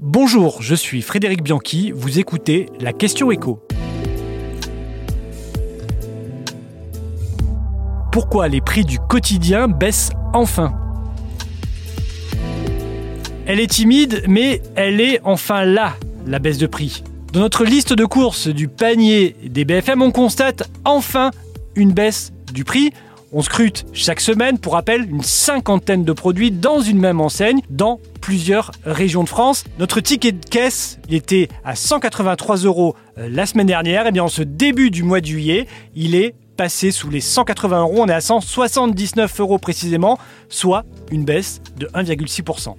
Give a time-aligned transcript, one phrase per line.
[0.00, 3.62] Bonjour, je suis Frédéric Bianchi, vous écoutez la question écho.
[8.10, 10.72] Pourquoi les prix du quotidien baissent enfin?
[13.44, 15.94] Elle est timide, mais elle est enfin là,
[16.26, 17.04] la baisse de prix.
[17.34, 21.32] Dans notre liste de courses du panier des BFM, on constate enfin
[21.76, 22.92] une baisse du prix.
[23.34, 27.98] On scrute chaque semaine, pour rappel, une cinquantaine de produits dans une même enseigne, dans
[28.20, 29.64] plusieurs régions de France.
[29.78, 34.04] Notre ticket de caisse, était à 183 euros euh, la semaine dernière.
[34.04, 37.22] Et eh bien, en ce début du mois de juillet, il est passé sous les
[37.22, 38.00] 180 euros.
[38.00, 40.18] On est à 179 euros précisément,
[40.50, 42.76] soit une baisse de 1,6%.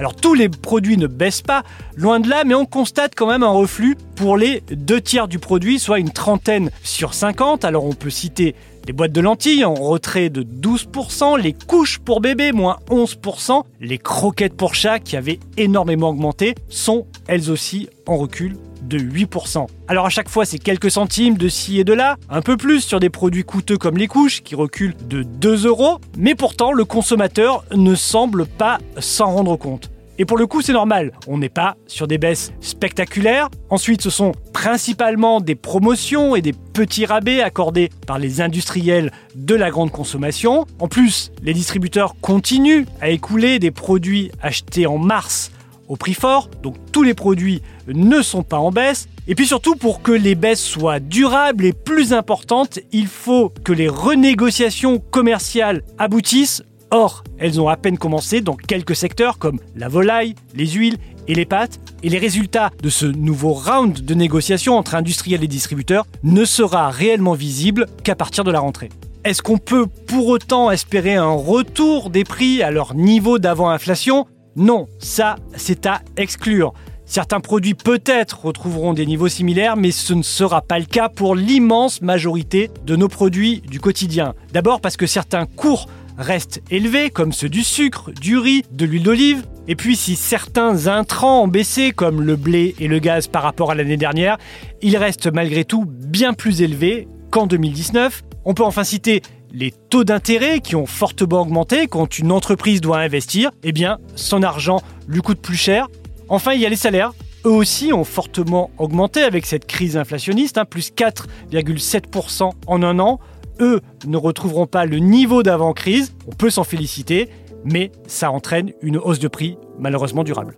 [0.00, 1.62] Alors tous les produits ne baissent pas,
[1.94, 5.38] loin de là, mais on constate quand même un reflux pour les deux tiers du
[5.38, 7.66] produit, soit une trentaine sur 50.
[7.66, 8.54] Alors on peut citer
[8.86, 13.98] les boîtes de lentilles en retrait de 12%, les couches pour bébé moins 11%, les
[13.98, 19.66] croquettes pour chat qui avaient énormément augmenté sont elles aussi en recul de 8%.
[19.88, 22.80] Alors à chaque fois, c'est quelques centimes de ci et de là, un peu plus
[22.80, 26.84] sur des produits coûteux comme les couches qui reculent de 2 euros, mais pourtant le
[26.84, 29.89] consommateur ne semble pas s'en rendre compte.
[30.20, 31.12] Et pour le coup, c'est normal.
[31.28, 33.48] On n'est pas sur des baisses spectaculaires.
[33.70, 39.54] Ensuite, ce sont principalement des promotions et des petits rabais accordés par les industriels de
[39.54, 40.66] la grande consommation.
[40.78, 45.52] En plus, les distributeurs continuent à écouler des produits achetés en mars
[45.88, 49.08] au prix fort, donc tous les produits ne sont pas en baisse.
[49.26, 53.72] Et puis surtout, pour que les baisses soient durables et plus importantes, il faut que
[53.72, 56.62] les renégociations commerciales aboutissent.
[56.92, 61.34] Or, elles ont à peine commencé dans quelques secteurs comme la volaille, les huiles et
[61.34, 66.06] les pâtes, et les résultats de ce nouveau round de négociations entre industriels et distributeurs
[66.24, 68.88] ne sera réellement visible qu'à partir de la rentrée.
[69.22, 74.26] Est-ce qu'on peut pour autant espérer un retour des prix à leur niveau d'avant-inflation?
[74.56, 76.72] Non, ça, c'est à exclure.
[77.10, 81.34] Certains produits peut-être retrouveront des niveaux similaires, mais ce ne sera pas le cas pour
[81.34, 84.34] l'immense majorité de nos produits du quotidien.
[84.52, 85.88] D'abord parce que certains cours
[86.18, 89.44] restent élevés, comme ceux du sucre, du riz, de l'huile d'olive.
[89.66, 93.72] Et puis si certains intrants ont baissé, comme le blé et le gaz par rapport
[93.72, 94.38] à l'année dernière,
[94.80, 98.22] ils restent malgré tout bien plus élevés qu'en 2019.
[98.44, 99.20] On peut enfin citer
[99.52, 104.44] les taux d'intérêt qui ont fortement augmenté quand une entreprise doit investir, eh bien, son
[104.44, 105.88] argent lui coûte plus cher.
[106.30, 107.12] Enfin, il y a les salaires.
[107.44, 113.18] Eux aussi ont fortement augmenté avec cette crise inflationniste, hein, plus 4,7% en un an.
[113.58, 117.28] Eux ne retrouveront pas le niveau d'avant-crise, on peut s'en féliciter,
[117.64, 120.56] mais ça entraîne une hausse de prix malheureusement durable.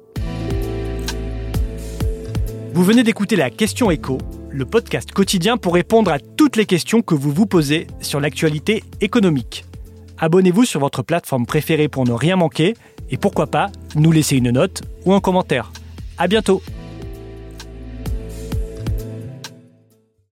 [2.74, 4.18] Vous venez d'écouter la question écho
[4.50, 8.84] le podcast quotidien pour répondre à toutes les questions que vous vous posez sur l'actualité
[9.00, 9.64] économique.
[10.18, 12.74] Abonnez-vous sur votre plateforme préférée pour ne rien manquer
[13.12, 15.70] et pourquoi pas nous laisser une note ou un commentaire.
[16.18, 16.62] À bientôt!